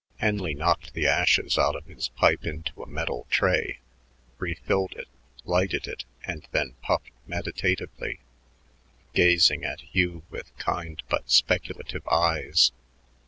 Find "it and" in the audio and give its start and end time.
5.85-6.47